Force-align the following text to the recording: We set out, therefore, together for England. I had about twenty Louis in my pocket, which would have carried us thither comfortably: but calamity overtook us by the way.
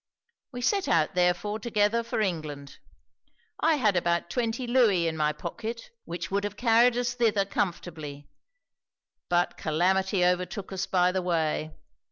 We 0.51 0.61
set 0.61 0.87
out, 0.87 1.13
therefore, 1.13 1.59
together 1.59 2.01
for 2.01 2.21
England. 2.21 2.79
I 3.59 3.75
had 3.75 3.95
about 3.95 4.31
twenty 4.31 4.65
Louis 4.65 5.05
in 5.07 5.15
my 5.15 5.31
pocket, 5.31 5.91
which 6.05 6.31
would 6.31 6.43
have 6.43 6.57
carried 6.57 6.97
us 6.97 7.13
thither 7.13 7.45
comfortably: 7.45 8.27
but 9.29 9.57
calamity 9.57 10.25
overtook 10.25 10.71
us 10.73 10.87
by 10.87 11.11
the 11.11 11.21
way. 11.21 11.75